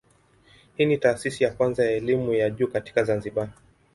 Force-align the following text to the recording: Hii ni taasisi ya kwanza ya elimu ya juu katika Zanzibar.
Hii 0.77 0.85
ni 0.85 0.97
taasisi 0.97 1.43
ya 1.43 1.53
kwanza 1.53 1.85
ya 1.85 1.91
elimu 1.91 2.33
ya 2.33 2.49
juu 2.49 2.67
katika 2.67 3.03
Zanzibar. 3.03 3.49